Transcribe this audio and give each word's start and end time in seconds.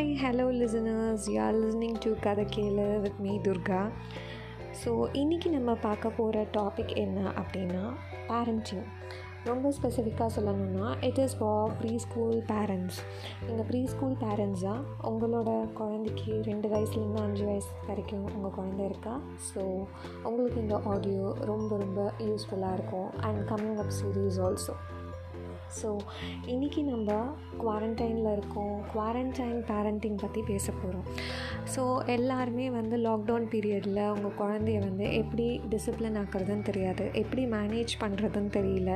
Hi 0.00 0.18
hello 0.22 0.44
listeners 0.44 1.30
you're 1.30 1.54
listening 1.54 1.94
listening 1.94 2.20
கதை 2.20 2.44
Kelu 2.44 3.00
with 3.00 3.18
me 3.18 3.38
Durga 3.38 3.88
so 4.84 4.88
இன்றைக்கி 5.12 5.48
நம்ம 5.48 5.74
பார்க்க 5.74 6.08
போகிற 6.08 6.46
டாபிக் 6.52 6.96
என்ன 6.96 7.30
அப்படின்னா 7.30 7.92
பேரண்டிங் 8.28 8.82
ரொம்ப 9.44 9.72
ஸ்பெசிஃபிக்காக 9.82 10.26
சொல்லணும்னா 10.36 11.04
it 11.04 11.18
is 11.18 11.36
for 11.38 11.76
pre 11.76 11.98
school 11.98 12.36
parents 12.36 12.98
நீங்கள் 13.46 13.66
ப்ரீ 13.66 13.86
ஸ்கூல் 13.86 14.16
பேரண்ட்ஸாக 14.20 14.80
உங்களோட 15.02 15.72
குழந்தைக்கு 15.72 16.42
ரெண்டு 16.42 16.68
வயசுலேருந்து 16.68 17.20
அஞ்சு 17.20 17.44
வயசு 17.44 17.68
வரைக்கும் 17.86 18.34
உங்கள் 18.34 18.50
குழந்தை 18.50 18.84
இருக்கா? 18.84 19.20
ஸோ 19.54 19.84
உங்களுக்கு 20.24 20.60
இந்த 20.60 20.80
ஆடியோ 20.84 21.34
ரொம்ப 21.40 21.76
ரொம்ப 21.76 22.12
யூஸ்ஃபுல்லாக 22.18 22.72
இருக்கும். 22.72 23.10
And 23.20 23.48
coming 23.48 23.76
up 23.76 23.92
series 24.02 24.40
also 24.40 24.72
so 25.78 25.88
இன்றைக்கி 26.52 26.80
நம்ம 26.82 27.10
குவாரண்டைனில் 27.62 28.30
இருக்கோம். 28.32 28.76
குவாரண்டைன் 28.92 29.60
பேரண்டிங் 29.70 30.18
பற்றி 30.22 30.40
பேச 30.50 30.72
போகிறோம் 30.72 31.06
ஸோ 31.74 31.82
எல்லாருமே 32.16 32.66
வந்து 32.78 32.96
லாக்டவுன் 32.96 33.46
பீரியடில் 33.52 34.00
உங்கள் 34.14 34.36
குழந்தைய 34.40 34.78
வந்து 34.86 35.06
எப்படி 35.20 35.46
டிசிப்ளின் 35.72 36.18
ஆக்குறதுன்னு 36.22 36.68
தெரியாது. 36.70 37.04
எப்படி 37.22 37.44
மேனேஜ் 37.56 37.94
பண்ணுறதுன்னு 38.04 38.52
தெரியல. 38.58 38.94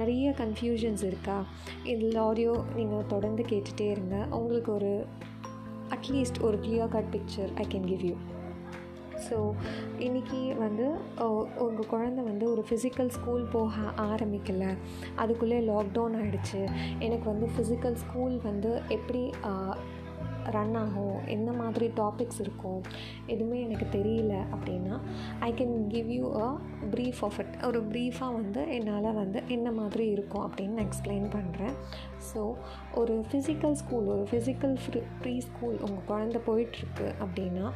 நிறைய 0.00 0.34
கன்ஃபியூஷன்ஸ் 0.42 1.04
இருக்கா? 1.10 1.38
இதில் 1.94 2.20
ஆடியோ 2.28 2.54
நீங்கள் 2.78 3.10
தொடர்ந்து 3.14 3.44
கேட்டுகிட்டே 3.52 3.88
இருங்க. 3.96 4.16
உங்களுக்கு 4.38 4.72
ஒரு 4.78 4.92
அட்லீஸ்ட் 5.96 6.42
ஒரு 6.46 6.56
clear 6.64 6.94
cut 6.96 7.12
picture 7.16 7.52
I 7.62 7.66
can 7.74 7.88
give 7.92 8.04
you 8.08 8.14
so 9.26 9.36
இன்றைக்கி 10.06 10.40
வந்து 10.56 10.86
உங்கள் 11.64 11.90
குழந்த 11.92 12.20
வந்து 12.30 12.44
ஒரு 12.52 12.64
ஃபிசிக்கல் 12.68 13.10
ஸ்கூல் 13.16 13.44
போக 13.52 13.74
ஆரம்பிக்கலை. 14.08 14.70
அதுக்குள்ளே 15.14 15.58
லாக்டவுன் 15.70 16.16
ஆகிடுச்சு 16.20 16.60
எனக்கு 16.98 17.26
வந்து 17.32 17.48
ஃபிசிக்கல் 17.54 17.98
ஸ்கூல் 18.04 18.36
வந்து 18.48 18.72
எப்படி 18.88 19.22
ரன் 20.56 20.76
ஆகும். 20.82 21.18
என்ன 21.34 21.48
மாதிரி 21.60 21.86
டாபிக்ஸ் 22.00 22.40
இருக்கும்? 22.44 22.80
எதுவுமே 23.32 23.58
எனக்கு 23.66 23.86
தெரியல 23.98 24.34
அப்படின்னா 24.56 24.96
I 25.48 25.50
can 25.60 25.76
give 25.94 26.10
you 26.16 26.26
a 26.42 26.48
brief 26.94 27.22
of 27.28 27.38
it 27.42 27.54
ஒரு 27.68 27.80
ப்ரீஃபாக 27.92 28.36
வந்து 28.40 28.62
என்னால் 28.76 29.08
வந்து 29.22 29.40
என்ன 29.56 29.68
மாதிரி 29.78 30.06
இருக்கும் 30.16 30.44
அப்படின்னு 30.48 30.76
நான் 30.78 30.88
எக்ஸ்பிளைன் 30.88 31.26
பண்ணுறேன் 31.36 31.74
ஸோ 32.30 32.40
ஒரு 33.00 33.14
ஃபிசிக்கல் 33.30 33.74
ஸ்கூல் 33.80 34.06
ஒரு 34.14 34.24
ஃபிசிக்கல் 34.30 34.76
ஃப்ரீ 34.84 35.00
ப்ரீ 35.22 35.34
ஸ்கூல் 35.48 35.76
உங்கள் 35.86 36.06
குழந்த 36.10 36.38
போயிட்டுருக்கு 36.48 37.08
அப்படின்னா 37.24 37.66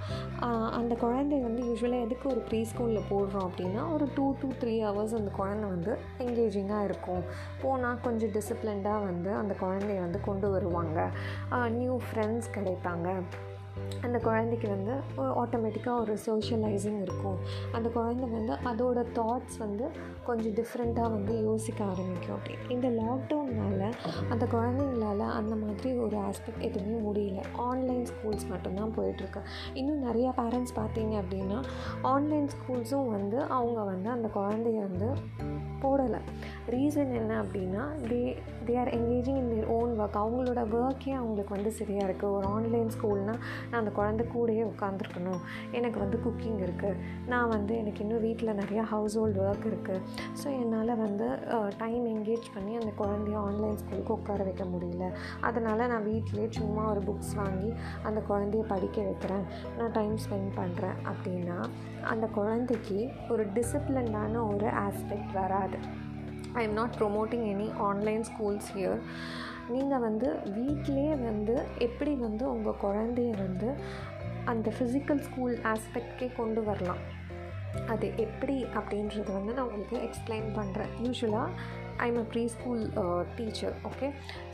அந்த 0.79 0.93
குழந்தை 1.05 1.39
வந்து 1.47 1.63
யூஸ்வலாக 1.69 2.07
எதுக்கு 2.07 2.27
ஒரு 2.33 2.41
ப்ரீ 2.49 2.61
ஸ்கூலில் 2.71 3.09
போடுறோம் 3.11 3.47
அப்படின்னா 3.49 3.83
ஒரு 3.95 4.07
டூ 4.17 4.27
டூ 4.41 4.49
த்ரீ 4.63 4.75
ஹவர்ஸ் 4.87 5.15
அந்த 5.21 5.31
குழந்தை 5.41 5.67
வந்து 5.75 5.93
என்கேஜிங்காக 6.25 6.89
இருக்கும். 6.89 7.23
போனால் 7.63 8.01
கொஞ்சம் 8.07 8.33
டிசிப்ளின்டாக 8.37 9.07
வந்து 9.09 9.31
அந்த 9.41 9.55
குழந்தைய 9.63 9.99
வந்து 10.07 10.21
கொண்டு 10.29 10.49
வருவாங்க. 10.57 10.99
நியூ 11.79 11.95
ஃப்ரெண்ட்ஸ் 12.09 12.51
கிடைப்பாங்க 12.61 13.09
அந்த 14.03 14.19
குழந்தைக்கு 14.19 14.69
வந்து 14.69 14.93
ஆட்டோமேட்டிக்காக 15.17 16.01
ஒரு 16.01 16.15
சோஷியலைசிங் 16.27 17.03
இருக்கும். 17.03 17.39
அந்த 17.73 17.89
குழந்தை 17.89 18.29
வந்து 18.29 18.55
அதோட 18.71 19.05
தாட்ஸ் 19.15 19.59
வந்து 19.59 19.91
கொஞ்சம் 20.25 20.53
டிஃப்ரெண்ட்டாக 20.53 21.11
வந்து 21.17 21.43
யோசிக்க 21.43 21.85
ஆரம்பிக்கும். 21.85 22.37
அப்படி 22.37 22.57
இந்த 22.69 22.89
லாக்டவுனால் 23.51 23.97
அந்த 24.31 24.45
குழந்தைங்களால் 24.53 25.25
அந்த 25.39 25.55
மாதிரி 25.55 25.91
ஒரு 25.99 26.17
ஆஸ்பெக்ட் 26.17 26.65
எதுவுமே 26.69 26.99
முடியல. 27.09 27.41
ஆன்லைன் 27.57 28.07
ஸ்கூல்ஸ் 28.07 28.47
மட்டும்தான் 28.49 28.95
போயிட்டுருக்கு. 28.97 29.41
இன்னும் 29.75 30.05
நிறையா 30.09 30.31
பேரண்ட்ஸ் 30.37 30.77
பார்த்தீங்க 30.77 31.15
அப்படின்னா 31.23 31.59
ஆன்லைன் 32.03 32.49
ஸ்கூல்ஸும் 32.55 33.09
வந்து 33.09 33.43
அவங்க 33.43 33.85
வந்து 33.85 34.11
அந்த 34.11 34.31
குழந்தைய 34.35 34.81
வந்து 34.89 35.09
போடலை. 35.83 36.21
ரீசன் 36.69 37.13
என்ன 37.15 37.33
அப்படின்னா 37.43 37.83
they 38.09 38.21
they 38.67 38.75
are 38.79 38.89
engaging 38.89 39.39
in 39.43 39.51
their 39.53 39.69
own 39.69 39.93
work 40.01 40.19
அவங்களோட 40.23 40.63
ஒர்க்கே 40.79 41.13
அவங்களுக்கு 41.13 41.55
வந்து 41.55 41.71
சரியாக 41.71 42.07
இருக்குது 42.09 42.33
ஒரு 42.33 42.47
ஆன்லைன் 42.47 42.91
ஸ்கூல்னால் 42.97 43.41
நான் 43.71 43.81
அந்த 43.81 43.91
குழந்தை 43.91 44.27
கூடயே 44.35 44.65
உட்காந்துருக்கணும் 44.73 45.41
எனக்கு 45.71 45.99
வந்து 45.99 46.19
குக்கிங் 46.25 46.61
இருக்குது 46.67 46.99
நான் 47.27 47.49
வந்து 47.49 47.77
எனக்கு 47.77 48.03
இன்னும் 48.03 48.21
வீட்டில் 48.21 48.59
நிறையா 48.63 48.83
ஹவுஸ் 48.83 49.19
ஹோல்டு 49.19 49.43
ஒர்க் 49.47 49.67
இருக்குது 49.67 50.03
ஸோ 50.43 50.47
என்னால் 50.61 50.95
வந்து 50.97 51.29
டைம் 51.79 52.05
என்கேஜ் 52.07 52.49
பண்ணி 52.55 52.75
அந்த 52.75 52.93
குழந்தைய 52.99 53.39
ஆன்லைன் 53.45 53.79
ஸ்கூலுக்கு 53.81 54.13
உட்கார 54.13 54.45
வைக்க 54.49 54.65
முடியல. 54.73 55.07
அதனால் 55.41 55.83
நான் 55.93 56.07
வீட்டிலே 56.11 56.47
சும்மா 56.59 56.85
ஒரு 56.93 57.03
புக்ஸ் 57.09 57.35
வாங்கி 57.41 57.71
அந்த 58.03 58.23
குழந்தைய 58.31 58.65
படிக்க 58.73 59.01
வைக்கிறேன். 59.09 59.45
நான் 59.79 59.95
டைம் 59.99 60.17
ஸ்பெண்ட் 60.25 60.51
பண்ணுறேன் 60.61 60.99
அப்படின்னா 61.13 61.59
அந்த 62.13 62.29
குழந்தைக்கு 62.39 63.01
ஒரு 63.29 63.47
டிசிப்ளின்டான 63.57 64.35
ஒரு 64.55 64.71
ஆஸ்பெக்ட் 64.87 65.33
வராது. 65.41 65.81
I 66.53 66.63
am 66.69 66.79
not 66.81 66.97
promoting 67.01 67.47
any 67.53 67.69
online 67.89 68.25
schools 68.31 68.71
here 68.75 69.01
நீங்கள் 69.75 70.05
வந்து 70.07 70.29
வீட்டிலே 70.55 71.09
வந்து 71.27 71.57
எப்படி 71.87 72.13
வந்து 72.27 72.45
உங்கள் 72.55 72.81
குழந்தைய 72.83 73.33
வந்து 73.45 73.69
அந்த 74.45 74.69
ஃபிசிக்கல் 74.77 75.23
ஸ்கூல் 75.27 75.55
ஆஸ்பெக்ட்கே 75.73 76.29
கொண்டு 76.37 76.61
வரலாம். 76.65 77.03
அது 77.93 78.07
எப்படி 78.25 78.57
அப்படின்றது 78.79 79.31
வந்து 79.37 79.53
நான் 79.57 79.67
உங்களுக்கு 79.67 79.99
எக்ஸ்பிளைன் 80.07 80.49
பண்ணுறேன் 80.57 80.93
யூஸ்வலாக 81.03 81.51
I'm 82.07 82.19
a 82.23 82.25
pre 82.33 82.43
school 82.55 82.83
teacher 83.37 83.75
okay 83.89 84.09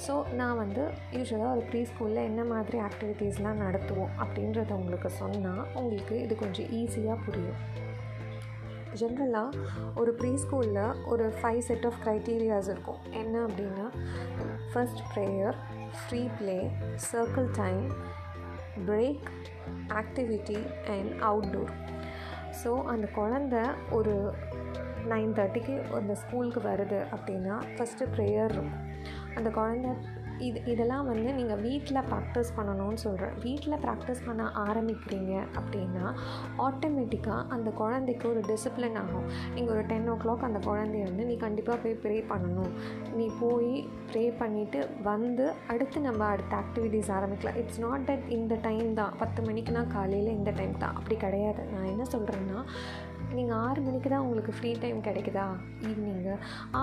so 0.06 0.12
நான் 0.40 0.60
வந்து 0.62 0.82
யூஸ்வலாக 1.16 1.54
ஒரு 1.54 1.62
ப்ரீ 1.70 1.80
ஸ்கூலில் 1.90 2.26
என்ன 2.30 2.44
மாதிரி 2.52 2.78
ஆக்டிவிட்டீஸ்லாம் 2.78 3.62
நடத்துவோம் 3.64 4.14
அப்படின்றத 4.22 4.72
உங்களுக்கு 4.80 5.10
சொன்னால் 5.22 5.64
உங்களுக்கு 5.74 6.16
இது 6.22 6.36
கொஞ்சம் 6.44 6.70
ஈஸியாக 6.80 7.18
புரியும். 7.26 7.60
ஜென்ரலாக 9.00 9.62
ஒரு 10.00 10.10
ப்ரீ 10.14 10.32
ஸ்கூலில் 10.42 10.82
ஒரு 11.12 11.24
ஃபைவ் 11.38 11.62
செட் 11.68 11.86
ஆஃப் 11.86 11.98
க்ரைட்டீரியாஸ் 12.04 12.70
இருக்கும். 12.74 13.00
என்ன 13.22 13.34
அப்படின்னா 13.46 13.86
first 14.72 15.02
prayer 15.12 15.56
free 15.98 16.22
play 16.38 16.56
circle 17.10 17.48
time 17.62 17.84
break 18.88 19.28
activity 20.00 20.60
and 20.94 21.12
outdoor 21.30 21.72
so 22.62 22.72
அந்த 22.92 23.06
குழந்த 23.18 23.56
ஒரு 23.90 24.14
நைன் 25.14 25.32
தேர்ட்டிக்கு 25.38 25.76
அந்த 26.00 26.16
ஸ்கூலுக்கு 26.24 26.62
வருது 26.70 27.00
அப்படின்னா 27.16 27.56
ஃபஸ்ட்டு 27.74 28.12
ப்ரேயர் 28.14 28.54
இருக்கும் 28.56 28.84
அந்த 29.38 29.48
குழந்த 29.56 29.88
இது 30.46 30.58
இதெல்லாம் 30.70 31.06
வந்து 31.08 31.30
நீங்கள் 31.36 31.60
வீட்டில் 31.66 32.06
ப்ராக்டிஸ் 32.08 32.50
பண்ணணும்னு 32.56 33.00
சொல்கிறேன் 33.04 33.36
வீட்டில் 33.44 33.76
ப்ராக்டிஸ் 33.84 34.20
பண்ண 34.26 34.48
ஆரம்பிக்கிறீங்க 34.64 35.32
அப்படின்னா 35.58 36.06
ஆட்டோமேட்டிக்காக 36.64 37.46
அந்த 37.54 37.70
குழந்தைக்கு 37.80 38.26
ஒரு 38.32 38.40
டிசிப்ளின் 38.50 38.98
ஆகும். 39.02 39.26
நீங்கள் 39.54 39.74
ஒரு 39.76 39.84
டென் 39.92 40.08
ஓ 40.12 40.16
கிளாக் 40.24 40.44
அந்த 40.48 40.60
குழந்தைய 40.68 41.04
வந்து 41.10 41.24
நீ 41.30 41.36
கண்டிப்பாக 41.44 41.78
போய் 41.84 41.96
ப்ரே 42.02 42.18
பண்ணணும். 42.32 42.74
நீ 43.18 43.28
போய் 43.42 43.72
ப்ரே 44.10 44.24
பண்ணிவிட்டு 44.42 44.80
வந்து 45.10 45.46
அடுத்து 45.74 46.00
நம்ம 46.08 46.24
அடுத்த 46.34 46.52
ஆக்டிவிட்டீஸ் 46.62 47.10
ஆரம்பிக்கலாம். 47.18 47.58
இட்ஸ் 47.62 47.82
நாட் 47.86 48.06
தட் 48.10 48.28
இந்த 48.38 48.54
டைம் 48.68 48.90
தான் 49.00 49.16
பத்து 49.22 49.42
மணிக்குனா 49.48 49.84
காலையில் 49.96 50.36
இந்த 50.38 50.52
டைம் 50.60 50.76
தான். 50.84 50.96
அப்படி 51.00 51.18
கிடையாது. 51.26 51.64
நான் 51.74 51.90
என்ன 51.94 52.06
சொல்கிறேன்னா 52.16 52.60
நீங்கள் 53.36 53.56
ஆறு 53.56 53.80
மணிக்கு 53.80 54.08
தான் 54.08 54.24
உங்களுக்கு 54.26 54.52
ஃப்ரீ 54.56 54.70
டைம் 54.82 55.00
கிடைக்குதா? 55.08 55.46
ஈவினிங்கு. 55.88 56.34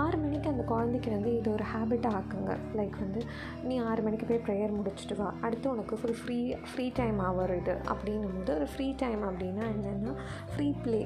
ஆறு 0.01 0.17
மணிக்கு 0.17 0.49
அந்த 0.53 0.63
குழந்தைக்கு 0.63 1.09
வந்து 1.11 1.37
இது 1.39 1.49
ஒரு 1.51 1.65
ஹேபிட்டாக 1.73 2.19
ஆக்குங்க. 2.19 2.57
லைக் 2.79 2.97
வந்து 2.99 3.21
நீ 3.67 3.79
ஆறு 3.79 4.01
மணிக்கு 4.01 4.25
போய் 4.25 4.43
ப்ரேயர் 4.47 4.77
முடிச்சுட்டு 4.79 5.17
வா. 5.21 5.33
அடுத்து 5.41 5.71
உனக்கு 5.71 5.97
ஒரு 6.07 6.13
ஃப்ரீ 6.13 6.53
ஃப்ரீ 6.71 6.91
டைம் 7.01 7.19
ஆகிறது 7.19 7.61
இது. 7.61 7.75
அப்படின்னும் 7.93 8.35
போது 8.37 8.53
ஒரு 8.59 8.65
ஃப்ரீ 8.65 8.95
டைம் 9.03 9.23
அப்படின்னா 9.29 9.65
என்னென்னா 9.73 10.13
ஃப்ரீ 10.53 10.69
ப்ளே 10.85 11.01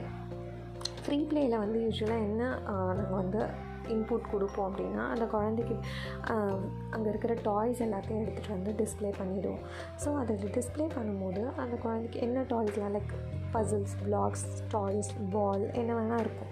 ஃப்ரீ 1.04 1.18
ப்ளேயில் 1.32 1.62
வந்து 1.64 1.80
யூஸ்வலாக 1.86 2.26
என்ன 2.30 2.44
நாங்கள் 2.98 3.20
வந்து 3.22 3.42
இன்புட் 3.96 4.32
கொடுப்போம் 4.32 4.68
அப்படின்னா 4.70 5.04
அந்த 5.14 5.26
குழந்தைக்கு 5.26 5.76
அங்கே 6.96 7.10
இருக்கிற 7.10 7.34
டாய்ஸ் 7.44 7.82
எல்லாத்தையும் 7.86 8.24
எடுத்துகிட்டு 8.24 8.56
வந்து 8.56 8.72
டிஸ்பிளே 8.82 9.12
பண்ணிவிடுவோம் 9.20 9.62
ஸோ 10.06 10.16
அதை 10.16 10.36
டிஸ்பிளே 10.58 10.88
பண்ணும்போது 10.96 11.44
அந்த 11.56 11.76
குழந்தைக்கு 11.76 12.20
என்ன 12.20 12.44
டாய்ஸ்லாம் 12.50 12.96
like 12.98 13.14
puzzles 13.54 13.96
blocks 14.04 14.46
toys 14.74 15.12
ball 15.34 15.66
என்ன 15.82 15.92
வேணால் 16.00 16.24
இருக்கும். 16.26 16.52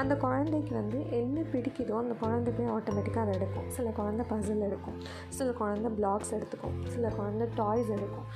அந்த 0.00 0.12
குழந்தைக்கு 0.24 0.74
வந்து 0.80 0.98
என்ன 1.20 1.44
பிடிக்குதோ 1.52 1.96
அந்த 2.02 2.14
குழந்தை 2.22 2.52
போய் 2.58 2.72
ஆட்டோமேட்டிக்காக 2.76 3.24
அதை 3.26 3.34
எடுக்கும். 3.38 3.68
சில 3.76 3.90
குழந்தை 3.98 4.26
பசில் 4.32 4.64
எடுக்கும். 4.68 4.98
சில 5.38 5.48
குழந்தை 5.60 5.90
பிளாக்ஸ் 5.98 6.32
எடுத்துக்கும். 6.38 6.76
சில 6.94 7.08
குழந்தை 7.18 7.46
டாய்ஸ் 7.60 7.92
எடுக்கும். 7.96 8.26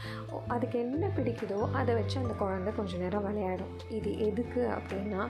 அதுக்கு 0.55 0.77
என்ன 0.85 1.11
பிடிக்குதோ 1.19 1.61
அதை 1.81 1.95
வச்சு 2.01 2.17
அந்த 2.23 2.35
குழந்தை 2.43 2.73
கொஞ்சம் 2.79 3.03
நேரம் 3.05 3.27
விளையாடும். 3.29 3.73
இது 3.99 4.13
எதுக்கு 4.29 4.63
அப்படின்னா 4.77 5.23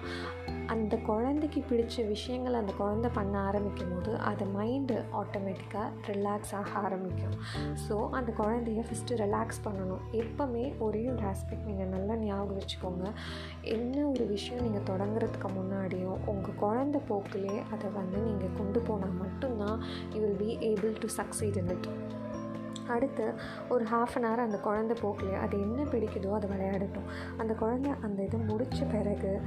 அந்த 0.74 0.94
குழந்தைக்கு 1.10 1.60
பிடிச்ச 1.70 2.06
விஷயங்கள் 2.08 2.58
அந்த 2.60 2.72
குழந்தை 2.78 3.08
பண்ண 3.18 3.34
ஆரம்பிக்கும் 3.48 3.92
போது 3.92 4.12
அது 4.30 4.44
மைண்டு 4.56 4.96
ஆட்டோமேட்டிக்காக 5.20 5.88
ரிலாக்ஸ் 6.10 6.52
ஆக 6.60 6.70
ஆரம்பிக்கும். 6.86 7.36
ஸோ 7.84 7.94
அந்த 8.18 8.30
குழந்தைய 8.40 8.82
ஃபஸ்ட்டு 8.88 9.18
ரிலாக்ஸ் 9.24 9.60
பண்ணணும். 9.66 10.02
எப்போவுமே 10.22 10.64
ஒரே 10.86 11.02
ஒரு 11.14 11.24
ஆஸ்பெக்ட் 11.32 11.68
நீங்கள் 11.70 11.92
நல்லா 11.94 12.14
ஞாபகம் 12.24 12.65
வச்சுக்கோங்க. 12.66 13.12
என்ன 13.62 14.06
ஒரு 14.06 14.26
விஷயம் 14.26 14.62
நீங்கள் 14.64 14.86
தொடங்குறதுக்கு 14.90 15.48
முன்னாடியும் 15.58 16.18
உங்கள் 16.26 16.60
குழந்த 16.60 17.00
போக்கிலே 17.08 17.56
அதை 17.72 17.90
வந்து 17.94 18.18
நீங்கள் 18.18 18.54
கொண்டு 18.56 18.80
போனால் 18.80 19.18
மட்டும்தான் 19.22 19.82
you 20.14 20.20
will 20.20 20.40
be 20.44 20.68
able 20.68 20.94
to 20.98 21.08
succeed 21.16 21.56
in 21.56 21.68
it 21.68 21.88
அடுத்து 22.88 23.34
ஒரு 23.68 23.84
ஹாஃப் 23.84 24.14
அன் 24.14 24.24
ஹவர் 24.24 24.44
அந்த 24.48 24.58
குழந்தை 24.58 24.96
போக்கிலே 25.02 25.34
அது 25.34 25.60
என்ன 25.60 25.82
பிடிக்குதோ 25.82 26.30
அதை 26.32 26.48
விளையாடட்டும். 26.50 27.08
அந்த 27.36 27.54
குழந்தை 27.54 27.92
அந்த 28.02 28.22
இதை 28.22 28.40
முடித்த 28.40 28.84
பிறகு 28.84 29.40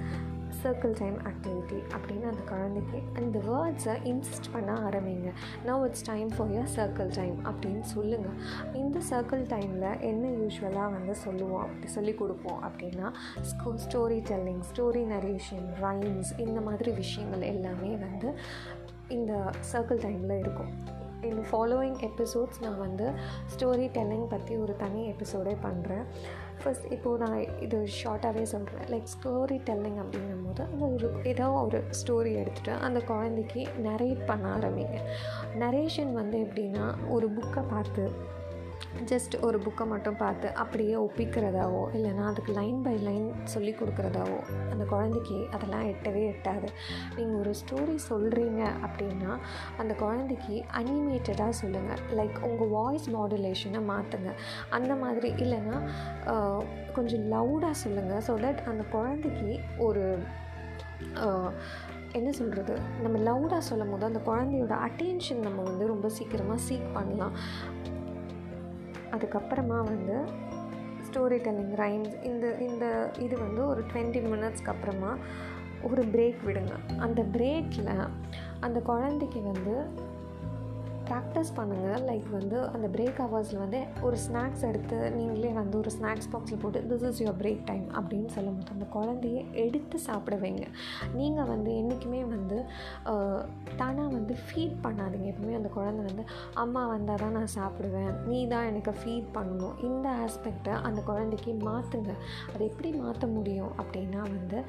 சர்க்கிள் 0.63 0.93
டைம் 0.99 1.17
ஆக்டிவிட்டி 1.31 1.79
அப்படின்னு 1.95 2.27
அந்த 2.31 2.43
குழந்தைக்கு 2.49 2.99
அந்த 3.15 3.39
வேர்ட்ஸை 3.39 3.95
இன்சிஸ்ட் 4.11 4.49
பண்ண 4.51 4.71
ஆரம்பிங்க. 4.89 5.31
No 5.65 5.75
it's 5.85 6.05
time 6.05 6.29
for 6.37 6.51
your 6.51 6.71
circle 6.75 7.11
time 7.15 7.37
அப்படின்னு 7.45 7.79
சொல்லுங்கள் 7.79 8.37
இந்த 8.73 8.99
சர்க்கிள் 9.09 9.43
டைமில் 9.53 9.99
என்ன 9.99 10.27
யூஸ்வலாக 10.27 10.91
வந்து 10.91 11.15
சொல்லுவோம் 11.15 11.61
அப்படி 11.61 11.87
சொல்லி 11.87 12.13
கொடுப்போம் 12.13 12.63
அப்படின்னா 12.63 13.09
ஸ்கூ 13.41 13.73
story 13.87 14.19
telling 14.31 14.63
story 14.73 15.03
narration 15.15 15.67
rhymes 15.81 16.33
இந்த 16.37 16.61
மாதிரி 16.61 16.91
விஷயங்கள் 16.91 17.41
எல்லாமே 17.41 17.95
வந்து 17.95 18.31
இந்த 19.07 19.33
சர்க்கிள் 19.73 20.03
டைமில் 20.05 20.39
இருக்கும். 20.39 20.97
இன் 21.21 21.43
ஃபாலோயிங் 21.51 21.97
எபிசோட்ஸ் 21.99 22.61
நான் 22.61 22.79
வந்து 22.79 23.11
ஸ்டோரி 23.55 23.87
டெல்லிங் 23.91 24.27
பற்றி 24.29 24.55
ஒரு 24.55 24.75
தனி 24.75 25.11
எபிசோடே 25.11 25.57
பண்ணுறேன் 25.63 26.05
ஃபஸ்ட் 26.63 26.91
இப்போது 26.91 27.27
நான் 27.27 27.59
இது 27.59 27.87
ஷார்ட்டாகவே 28.03 28.41
சொல்கிறேன் 28.41 28.85
லைக் 28.85 29.05
ஸ்டோரி 29.15 29.59
டெல்லிங் 29.65 29.99
அப்படிங்கும் 29.99 30.45
போது 30.45 30.63
அந்த 30.63 30.85
ஒரு 30.85 31.11
ஏதோ 31.23 31.51
ஒரு 31.51 31.83
ஸ்டோரி 31.91 32.37
எடுத்துகிட்டு 32.37 32.79
அந்த 32.79 33.01
குழந்தைக்கு 33.01 33.67
நரேட் 33.83 34.25
பண்ண 34.25 34.57
ஆரம்பிங்க. 34.57 34.99
நரேஷன் 35.59 36.13
வந்து 36.13 36.37
எப்படின்னா 36.37 36.93
ஒரு 37.07 37.29
புக்கை 37.29 37.63
பார்த்து 37.69 38.11
ஜஸ்ட் 39.09 39.35
ஒரு 39.45 39.57
புக்கை 39.65 39.85
மட்டும் 39.87 40.17
பார்த்து 40.21 40.47
அப்படியே 40.53 40.95
ஒப்பிக்கிறதாவோ 40.95 41.81
இல்லைனா 41.97 42.23
அதுக்கு 42.29 42.51
லைன் 42.51 42.79
பை 42.81 42.93
லைன் 43.07 43.27
சொல்லி 43.53 43.71
கொடுக்குறதாவோ 43.71 44.39
அந்த 44.71 44.83
குழந்தைக்கு 44.83 45.37
அதெல்லாம் 45.55 45.85
எட்டவே 45.91 46.23
எட்டாது. 46.33 46.67
நீங்கள் 47.17 47.39
ஒரு 47.39 47.53
ஸ்டோரி 47.61 47.95
சொல்கிறீங்க 48.09 48.61
அப்படின்னா 48.87 49.31
அந்த 49.77 49.95
குழந்தைக்கு 50.03 50.55
அனிமேட்டடாக 50.79 51.59
சொல்லுங்கள் 51.61 52.03
லைக் 52.19 52.39
உங்கள் 52.49 52.73
வாய்ஸ் 52.77 53.07
மாடுலேஷனை 53.09 53.81
மாற்றுங்க 53.91 54.33
அந்த 54.69 54.95
மாதிரி 54.95 55.31
இல்லைன்னா 55.45 55.77
கொஞ்சம் 56.93 57.25
லவுடாக 57.35 57.75
சொல்லுங்கள் 57.83 58.23
ஸோ 58.29 58.35
தட் 58.45 58.63
அந்த 58.73 58.85
குழந்தைக்கு 58.97 59.51
ஒரு 59.87 60.05
என்ன 62.17 62.29
சொல்கிறது 62.31 62.75
நம்ம 63.03 63.17
லவுடாக 63.27 63.63
சொல்லும் 63.69 63.91
போது 63.91 64.05
அந்த 64.05 64.21
குழந்தையோட 64.27 64.75
அட்டென்ஷன் 64.87 65.45
நம்ம 65.47 65.59
வந்து 65.61 65.85
ரொம்ப 65.87 66.09
சீக்கிரமாக 66.09 66.61
சீக் 66.67 66.87
பண்ணலாம். 66.93 67.35
அதுக்கப்புறமா 69.11 69.77
வந்து 69.83 70.17
ஸ்டோரி 71.07 71.37
டெல்லிங் 71.45 71.75
ரைம்ஸ் 71.75 72.23
இந்த 72.23 72.55
இந்த 72.59 73.11
இது 73.19 73.37
வந்து 73.37 73.67
ஒரு 73.67 73.83
டுவெண்ட்டி 73.93 74.21
மினிட்ஸ்க்கு 74.25 74.67
அப்புறமா 74.67 75.17
ஒரு 75.81 76.01
பிரேக் 76.01 76.39
விடுங்க. 76.45 76.73
அந்த 76.97 77.21
பிரேக்கில் 77.23 77.91
அந்த 78.59 78.79
குழந்தைக்கு 78.79 79.41
வந்து 79.41 79.75
ப்ராக்டிஸ் 81.09 81.51
பண்ணுங்கள் 81.57 82.03
லைக் 82.09 82.27
வந்து 82.37 82.57
அந்த 82.75 82.87
பிரேக் 82.95 83.19
ஹவர்ஸில் 83.23 83.61
வந்து 83.63 83.79
ஒரு 84.07 84.17
ஸ்நாக்ஸ் 84.25 84.63
எடுத்து 84.69 84.97
நீங்களே 85.17 85.51
வந்து 85.59 85.75
ஒரு 85.81 85.91
ஸ்நாக்ஸ் 85.97 86.29
பாக்ஸில் 86.33 86.61
போட்டு 86.63 86.79
this 86.89 87.05
is 87.09 87.21
your 87.23 87.37
break 87.41 87.63
time 87.69 87.85
அப்படின்னு 87.99 88.29
சொல்லும் 88.35 88.57
போது 88.59 88.73
அந்த 88.75 88.87
குழந்தைய 88.95 89.39
எடுத்து 89.63 89.97
சாப்பிட 90.07 90.35
வைங்க. 90.43 90.65
நீங்கள் 91.19 91.49
வந்து 91.53 91.71
என்றைக்குமே 91.79 92.21
வந்து 92.35 92.57
தானாக 93.79 94.07
வந்து 94.17 94.33
ஃபீட் 94.45 94.77
பண்ணாதீங்க. 94.85 95.27
எப்பவுமே 95.33 95.55
அந்த 95.59 95.71
குழந்தை 95.77 96.03
வந்து 96.09 96.25
அம்மா 96.63 96.83
வந்தால் 96.93 97.21
தான் 97.23 97.35
நான் 97.39 97.53
சாப்பிடுவேன். 97.57 98.11
நீ 98.29 98.39
தான் 98.53 98.67
எனக்கு 98.71 98.93
ஃபீட் 99.01 99.29
பண்ணணும். 99.37 99.75
இந்த 99.89 100.07
ஆஸ்பெக்டை 100.25 100.75
அந்த 100.89 100.99
குழந்தைக்கு 101.09 101.53
மாற்றுங்க 101.67 102.11
அதை 102.53 102.61
எப்படி 102.71 102.91
மாற்ற 103.01 103.27
முடியும் 103.37 103.73
அப்படின்னா 103.81 104.21
வந்து 104.35 104.59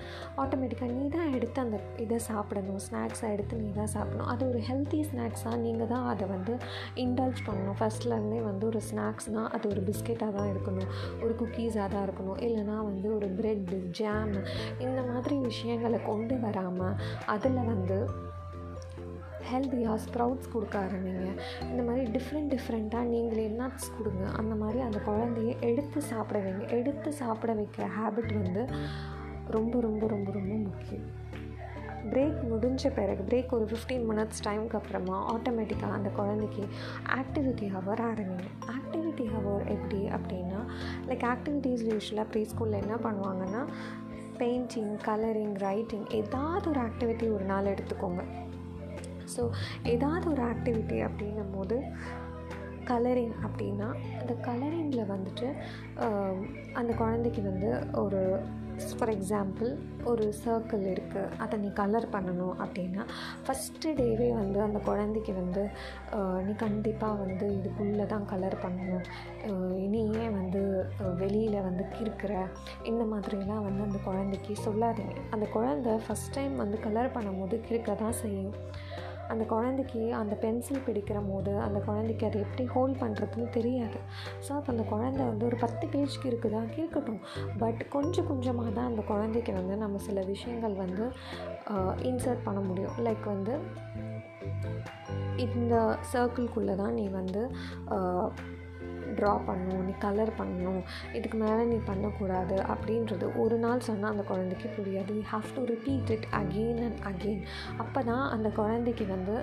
ஆட்டோமேட்டிக்காக 0.43 0.91
நீ 0.99 1.07
தான் 1.19 1.33
எடுத்து 1.39 1.61
அந்த 1.67 1.81
இதை 2.07 2.21
சாப்பிடணும். 2.31 2.83
ஸ்நாக்ஸை 2.89 3.29
எடுத்து 3.37 3.63
நீ 3.65 3.71
தான் 3.81 3.93
சாப்பிடணும். 3.97 4.31
அது 4.35 4.43
ஒரு 4.51 4.63
ஹெல்த்தி 4.71 5.03
ஸ்நாக்ஸாக 5.13 5.63
நீங்கள் 5.67 5.93
தான் 5.95 6.07
அதை 6.13 6.27
வந்து 6.35 6.55
இன்டால்ஜ் 7.05 7.41
பண்ணணும். 7.49 7.79
ஃபஸ்ட்லேருந்தே 7.81 8.41
வந்து 8.50 8.67
ஒரு 8.71 8.82
ஸ்நாக்ஸ்னால் 8.91 9.50
அது 9.56 9.69
ஒரு 9.73 9.82
பிஸ்கெட்டாக 9.88 10.32
தான் 10.38 10.50
இருக்கணும். 10.53 10.91
ஒரு 11.25 11.35
குக்கீஸாக 11.43 11.88
தான் 11.94 12.06
இருக்கணும். 12.09 12.41
இல்லைனா 12.49 12.79
வந்து 12.91 13.09
ஒரு 13.19 13.29
ப்ரெட்டு 13.41 13.79
ஜாம் 14.00 14.35
இந்த 14.87 15.00
மாதிரி 15.11 15.37
விஷயங்களை 15.50 16.00
கொண்டு 16.11 16.37
வராமல் 16.47 16.99
அதில் 17.37 17.69
வந்து 17.73 17.99
ஹெல்த்தியாக 19.50 20.00
ஸ்ப்ரவுட்ஸ் 20.03 20.50
கொடுக்க 20.53 20.75
ஆரம்பிங்க. 20.87 21.29
இந்த 21.69 21.82
மாதிரி 21.87 22.03
டிஃப்ரெண்ட் 22.17 22.53
டிஃப்ரெண்ட்டாக 22.55 23.11
நீங்களே 23.12 23.47
நட்ஸ் 23.61 23.88
கொடுங்க. 23.97 24.25
அந்த 24.41 24.55
மாதிரி 24.62 24.81
அந்த 24.88 24.99
குழந்தைய 25.06 25.53
எடுத்து 25.71 26.00
சாப்பிட 26.11 26.38
வைங்க. 26.44 26.67
எடுத்து 26.79 27.12
சாப்பிட 27.23 27.53
வைக்கிற 27.61 27.87
ஹேபிட் 27.97 28.33
வந்து 28.43 28.65
ரொம்ப 29.56 29.75
ரொம்ப 29.87 30.06
ரொம்ப 30.15 30.29
ரொம்ப 30.38 30.55
முக்கியம். 30.67 31.09
பிரேக் 32.12 32.38
முடிஞ்ச 32.50 32.91
பிறகு 32.94 33.23
பிரேக் 33.29 33.55
ஒரு 33.56 33.67
ஃபிஃப்டீன் 33.70 34.05
மினிட்ஸ் 34.11 34.43
டைமுக்கு 34.47 34.79
அப்புறமா 34.81 35.17
ஆட்டோமேட்டிக்காக 35.35 35.97
அந்த 35.99 36.11
குழந்தைக்கு 36.19 36.64
ஆக்டிவிட்டி 37.19 37.67
ஹவர் 37.76 38.02
ஆரம்பிங்க. 38.11 38.47
ஆக்டிவிட்டி 38.76 39.26
ஹவர் 39.35 39.64
எப்படி 39.75 40.00
அப்படின்னா 40.17 40.61
லைக் 41.08 41.25
ஆக்டிவிட்டீஸ் 41.32 41.82
யூஸ்வலாக 41.91 42.26
ப்ரீ 42.31 42.43
ஸ்கூலில் 42.52 42.81
என்ன 42.85 42.97
பண்ணுவாங்கன்னா 43.06 43.62
பெயிண்டிங் 44.38 44.93
கலரிங் 45.08 45.56
ரைட்டிங் 45.58 46.06
ஏதாவது 46.20 46.67
ஒரு 46.70 46.81
ஆக்டிவிட்டி 46.81 47.26
ஒரு 47.35 47.44
நாள் 47.44 47.73
எடுத்துக்கோங்க. 47.75 48.23
ஸோ 49.37 49.43
ஏதாவது 49.94 50.25
ஒரு 50.31 50.43
ஆக்டிவிட்டி 50.43 50.99
அப்படின்னும் 51.08 51.52
போது 51.56 51.76
கலரிங் 52.91 53.35
அப்படின்னா 53.47 53.88
அந்த 54.20 54.32
கலரிங்கில் 54.47 55.11
வந்துட்டு 55.14 55.49
அந்த 56.73 56.93
குழந்தைக்கு 56.93 57.43
வந்து 57.43 57.87
ஒரு 58.02 58.23
ஃபார் 58.99 59.12
எக்ஸாம்பிள் 59.15 59.71
ஒரு 60.11 60.25
சர்க்கிள் 60.44 60.85
இருக்குது 60.93 61.31
அதை 61.43 61.59
நீ 61.65 61.69
கலர் 61.81 62.06
பண்ணணும் 62.15 62.55
அப்படின்னா 62.65 63.03
ஃபஸ்ட்டு 63.47 63.94
டேவே 64.00 64.29
வந்து 64.41 64.59
அந்த 64.67 64.79
குழந்தைக்கு 64.88 65.32
வந்து 65.41 65.62
நீ 66.47 66.53
கண்டிப்பாக 66.65 67.21
வந்து 67.25 67.47
இதுக்குள்ளே 67.59 68.06
தான் 68.12 68.29
கலர் 68.32 68.56
பண்ணணும். 68.65 69.05
நீ 69.94 70.00
ஏன் 70.23 70.37
வந்து 70.41 70.62
வெளியில் 71.23 71.67
வந்து 71.69 71.85
கிறுக்கிற 71.97 72.35
இந்த 72.93 73.05
மாதிரிலாம் 73.12 73.67
வந்து 73.69 73.82
அந்த 73.88 74.00
குழந்தைக்கு 74.09 74.56
சொல்லாதீங்க. 74.67 75.17
அந்த 75.37 75.47
குழந்தை 75.56 75.94
ஃபஸ்ட் 76.06 76.35
டைம் 76.37 76.56
வந்து 76.56 76.79
கலர் 76.87 77.15
பண்ணும்போது 77.17 77.59
கிறுக்க 77.69 77.97
தான் 78.05 78.19
செய்யும். 78.23 78.55
அந்த 79.32 79.44
குழந்தைக்கு 79.53 80.03
அந்த 80.21 80.35
பென்சில் 80.44 80.85
பிடிக்கிற 80.87 81.19
போது 81.31 81.53
அந்த 81.67 81.79
குழந்தைக்கு 81.88 82.27
அதை 82.29 82.38
எப்படி 82.47 82.65
ஹோல்ட் 82.75 83.00
பண்ணுறதுன்னு 83.03 83.49
தெரியாது. 83.59 83.99
ஸோ 84.47 84.50
அப்போ 84.59 84.71
அந்த 84.75 84.87
குழந்தை 84.93 85.23
வந்து 85.31 85.47
ஒரு 85.50 85.59
பத்து 85.65 85.87
பேஜ்க்கு 85.94 86.31
இருக்குதா 86.31 86.62
இருக்கட்டும் 86.79 87.21
பட் 87.62 87.82
கொஞ்சம் 87.97 88.29
கொஞ்சமாக 88.31 88.73
தான் 88.79 88.91
அந்த 88.93 89.05
குழந்தைக்கு 89.12 89.55
வந்து 89.61 89.77
நம்ம 89.85 89.99
சில 90.09 90.21
விஷயங்கள் 90.32 90.77
வந்து 90.85 91.06
இன்சர்ட் 92.11 92.47
பண்ண 92.49 92.62
முடியும். 92.71 92.97
லைக் 93.09 93.27
வந்து 93.35 93.56
இந்த 95.47 95.75
சர்க்கிள்குள்ளே 96.12 96.75
தான் 96.81 96.97
நீ 97.00 97.05
வந்து 97.21 97.43
ட்ரா 99.21 99.35
பண்ணணும் 99.49 99.87
நீ 99.89 99.95
கலர் 100.07 100.37
பண்ணணும் 100.41 100.83
இதுக்கு 101.13 101.39
மேலே 101.45 101.63
நீ 101.73 101.79
பண்ணக்கூடாது 101.91 102.59
அப்படின்றது 102.75 103.29
ஒரு 103.45 103.59
நாள் 103.65 103.87
சொன்னால் 103.89 104.13
அந்த 104.15 104.27
குழந்தைக்கு 104.33 104.69
புரியாது. 104.77 105.15
You 105.19 105.25
have 105.33 105.49
to 105.57 105.65
repeat 105.73 106.13
it 106.17 106.29
again 106.43 106.81
and 106.87 107.03
again 107.11 107.43
அப்போ 107.85 108.03
தான் 108.13 108.25
அந்த 108.37 108.49
குழந்தைக்கு 108.61 109.07
வந்து 109.17 109.37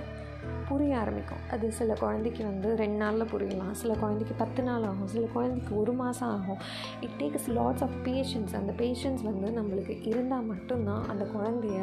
புரிய 0.67 0.91
ஆரம்பிக்கும். 1.01 1.41
அது 1.53 1.65
சில 1.77 1.93
குழந்தைக்கு 2.01 2.41
வந்து 2.49 2.69
ரெண்டு 2.81 2.97
நாளில் 3.01 3.29
புரியலாம் 3.31 3.75
சில 3.81 3.91
குழந்தைக்கு 4.01 4.35
பத்து 4.41 4.61
நாள் 4.67 4.85
ஆகும் 4.89 5.09
சில 5.13 5.25
குழந்தைக்கு 5.33 5.71
ஒரு 5.81 5.93
மாதம் 6.01 6.31
ஆகும். 6.35 6.59
It 7.05 7.17
takes 7.19 7.47
lots 7.57 7.83
of 7.85 7.97
patience 8.07 8.53
அந்த 8.59 8.73
பேஷன்ஸ் 8.81 9.23
வந்து 9.29 9.49
நம்மளுக்கு 9.59 9.95
இருந்தால் 10.11 10.49
மட்டும்தான் 10.51 11.03
அந்த 11.13 11.25
குழந்தைய 11.35 11.79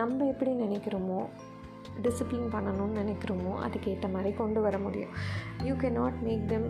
நம்ம 0.00 0.26
எப்படி 0.32 0.52
நினைக்கிறோமோ 0.64 1.20
டிசிப்ளின் 2.04 2.52
பண்ணணும்னு 2.54 3.00
நினைக்கிறோமோ 3.02 3.52
அதுக்கேற்ற 3.66 4.08
மாதிரி 4.12 4.32
கொண்டு 4.40 4.60
வர 4.66 4.78
முடியும். 4.78 5.14
You 5.68 5.74
can 5.74 5.88
not 6.00 6.18
make 6.28 6.48
them 6.48 6.68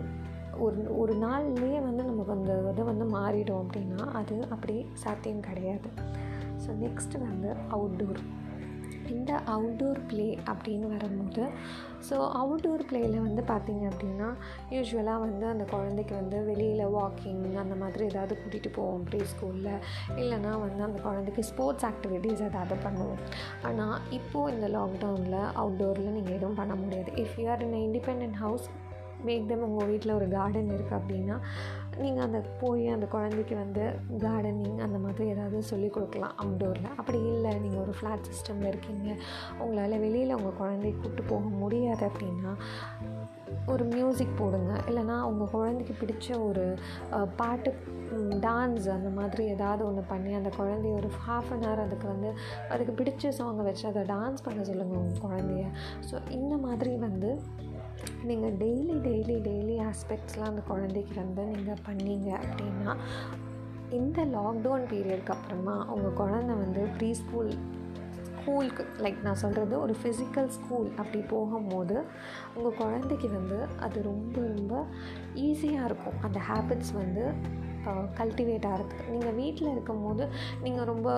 ஒரு 0.59 0.97
ஒரு 0.97 1.15
நாள்லேயே 1.15 1.79
வந்து 1.81 2.03
நமக்கு 2.03 2.31
அந்த 2.31 2.71
இதை 2.71 2.85
வந்து 2.85 3.05
மாறிடும் 3.05 3.63
அப்படின்னா 3.63 4.11
அது 4.11 4.47
அப்படி 4.49 4.85
சாத்தியம் 4.93 5.39
கிடையாது. 5.39 5.89
ஸோ 6.65 6.69
நெக்ஸ்ட்டு 6.85 7.19
வந்து 7.19 7.55
அவுட்டோர் 7.71 8.49
இந்த 9.07 9.41
அவுட்டோர் 9.47 10.05
ப்ளே 10.07 10.37
அப்படின்னு 10.45 10.87
வரும்போது 10.87 11.49
ஸோ 12.09 12.13
அவுட்டோர் 12.13 12.85
ப்ளேயில் 12.89 13.17
வந்து 13.21 13.41
பார்த்திங்க 13.41 13.89
அப்படின்னா 13.91 14.33
யூஸ்வலாக 14.69 15.19
வந்து 15.19 15.45
அந்த 15.47 15.63
குழந்தைக்கு 15.63 16.15
வந்து 16.15 16.43
வெளியில் 16.43 16.85
வாக்கிங் 16.85 17.55
அந்த 17.55 17.75
மாதிரி 17.75 18.05
ஏதாவது 18.05 18.35
கூட்டிகிட்டு 18.35 18.69
போவோம் 18.75 19.03
ப்ரீ 19.03 19.19
ஸ்கூலில் 19.23 19.81
இல்லைனா 20.15 20.59
வந்து 20.59 20.83
அந்த 20.83 21.01
குழந்தைக்கு 21.01 21.43
ஸ்போர்ட்ஸ் 21.43 21.85
ஆக்டிவிட்டீஸ் 21.85 22.43
ஏதாவது 22.43 22.75
பண்ணுவோம். 22.83 23.19
ஆனால் 23.63 23.99
இப்போது 24.09 24.53
இந்த 24.55 24.67
லாக்டவுனில் 24.67 25.51
அவுட்டோரில் 25.63 26.11
நீங்கள் 26.11 26.33
எதுவும் 26.33 26.55
பண்ண 26.55 26.75
முடியாது. 26.75 27.11
If 27.11 27.39
you 27.39 27.49
are 27.49 27.61
in 27.61 27.77
independent 27.87 28.33
house 28.33 28.67
make them 29.27 29.65
உங்கள் 29.67 29.89
வீட்டில் 29.91 30.17
ஒரு 30.19 30.27
கார்டன் 30.37 30.73
இருக்குது 30.75 30.99
அப்படின்னா 30.99 31.37
நீங்கள் 32.01 32.25
அந்த 32.25 32.39
போய் 32.59 32.85
அந்த 32.87 33.05
குழந்தைக்கு 33.13 33.55
வந்து 33.55 33.83
கார்டனிங் 34.25 34.79
அந்த 34.85 34.97
மாதிரி 35.05 35.23
ஏதாவது 35.33 35.57
சொல்லிக் 35.71 35.95
கொடுக்கலாம் 35.95 36.35
அவுட்டோரில் 36.43 36.95
அப்படி 36.99 37.19
இல்லை 37.31 37.51
நீங்கள் 37.63 37.81
ஒரு 37.85 37.93
ஃப்ளாட் 37.97 38.27
சிஸ்டமில் 38.29 38.69
இருக்கீங்க. 38.71 39.09
உங்களால் 39.63 40.01
வெளியில் 40.05 40.37
உங்கள் 40.39 40.59
குழந்தைய 40.61 40.93
கூப்பிட்டு 40.95 41.25
போக 41.33 41.47
முடியாது 41.63 42.05
அப்படின்னா 42.09 42.53
ஒரு 43.71 43.83
மியூசிக் 43.93 44.37
போடுங்க. 44.37 44.71
இல்லைனா 44.89 45.15
உங்கள் 45.29 45.51
குழந்தைக்கு 45.55 45.93
பிடிச்ச 46.01 46.27
ஒரு 46.47 46.63
பாட்டு 47.39 47.71
டான்ஸ் 48.45 48.87
அந்த 48.95 49.09
மாதிரி 49.17 49.43
ஏதாவது 49.55 49.81
ஒன்று 49.87 50.03
பண்ணி 50.13 50.31
அந்த 50.39 50.49
குழந்தைய 50.57 50.93
ஒரு 50.99 51.09
ஹாஃப் 51.25 51.51
அன் 51.53 51.65
ஹவர் 51.65 51.83
அதுக்கு 51.85 52.07
வந்து 52.07 52.29
அதுக்கு 52.73 52.95
பிடிச்ச 53.01 53.33
சாங்கை 53.39 53.65
வச்சு 53.69 53.85
அதை 53.91 54.03
டான்ஸ் 54.15 54.45
பண்ண 54.47 54.63
சொல்லுங்கள் 54.69 55.01
உங்கள் 55.01 55.23
குழந்தைய. 55.27 55.65
ஸோ 56.09 56.15
இந்த 56.39 56.55
மாதிரி 56.65 56.93
வந்து 57.07 57.31
நீங்கள் 58.23 58.53
டெய்லி 58.53 58.95
டெய்லி 58.99 59.37
டெய்லி 59.39 59.75
ஆஸ்பெக்ட்ஸ்லாம் 59.83 60.51
அந்த 60.51 60.61
குழந்தைக்கு 60.61 61.15
வந்து 61.15 61.43
நீங்கள் 61.43 61.83
பண்ணீங்க 61.89 62.29
அப்படின்னா 62.41 62.95
இந்த 63.89 64.25
லாக்டவுன் 64.25 64.85
பீரியடுக்கு 64.91 65.29
அப்புறமா 65.29 65.85
உங்கள் 65.85 66.17
குழந்த 66.17 66.57
வந்து 66.57 66.87
ப்ரீ 66.97 67.13
ஸ்கூல் 67.13 67.53
ஸ்கூலுக்கு 68.41 68.85
லைக் 68.99 69.21
நான் 69.21 69.35
சொல்கிறது 69.35 69.81
ஒரு 69.81 69.95
ஃபிசிக்கல் 70.03 70.47
ஸ்கூல் 70.47 70.87
அப்படி 70.97 71.19
போகும்போது 71.19 72.03
உங்கள் 72.53 72.77
குழந்தைக்கு 72.77 73.29
வந்து 73.29 73.67
அது 73.79 74.01
ரொம்ப 74.01 74.41
ரொம்ப 74.41 74.85
ஈஸியாக 75.35 75.85
இருக்கும். 75.85 76.17
அந்த 76.21 76.39
ஹேபிட்ஸ் 76.49 76.93
வந்து 76.93 77.33
கல்டிவேட் 78.19 78.67
ஆகிறது. 78.71 78.95
நீங்கள் 79.13 79.35
வீட்டில் 79.41 79.71
இருக்கும்போது 79.73 80.23
நீங்கள் 80.65 80.89
ரொம்ப 80.91 81.09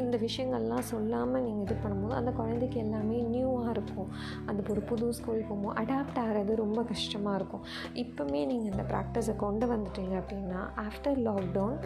இந்த 0.00 0.16
விஷயங்கள்லாம் 0.26 0.88
சொல்லாமல் 0.92 1.44
நீங்கள் 1.46 1.64
இது 1.66 1.76
பண்ணும்போது 1.84 2.18
அந்த 2.20 2.32
குழந்தைக்கு 2.40 2.78
எல்லாமே 2.84 3.18
நியூவாக 3.34 3.74
இருக்கும். 3.76 4.10
அந்த 4.48 4.62
ஒரு 4.74 4.84
புது 4.90 5.12
ஸ்கூல் 5.18 5.46
போகும்போது 5.48 5.78
அடாப்ட் 5.82 6.20
ஆகிறது 6.24 6.54
ரொம்ப 6.64 6.82
கஷ்டமாக 6.92 7.38
இருக்கும். 7.40 7.64
இப்போமே 8.04 8.40
நீங்கள் 8.52 8.70
இந்த 8.72 8.86
ப்ராக்டிஸை 8.92 9.36
கொண்டு 9.44 9.66
வந்துட்டீங்க 9.74 10.16
அப்படின்னா 10.22 10.62
ஆஃப்டர் 10.86 11.20
லாக்டவுன் 11.28 11.78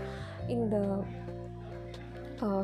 இந்த 0.57 0.77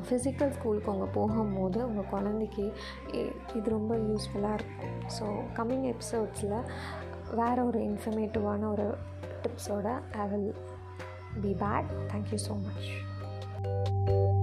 ஃபிசிக்கல் 0.08 0.52
ஸ்கூலுக்கு 0.56 0.90
அவங்க 0.90 1.06
போகும்போது 1.16 1.78
உங்கள் 1.88 2.08
குழந்தைக்கு 2.12 2.64
இது 3.58 3.66
ரொம்ப 3.74 3.94
யூஸ்ஃபுல்லாக 4.06 4.58
இருக்கும். 4.58 4.94
ஸோ 5.16 5.26
கம்மிங் 5.58 5.84
எபிசோட்ஸில் 5.90 6.56
வேறு 7.40 7.60
ஒரு 7.68 7.80
இன்ஃபர்மேட்டிவான 7.88 8.62
ஒரு 8.74 8.86
டிப்ஸோட 9.44 9.88
I 10.22 10.26
will 10.30 10.48
be 11.40 11.54
back. 11.54 11.84
Thank 12.10 12.32
you 12.32 12.38
so 12.38 12.54
much. 12.54 14.35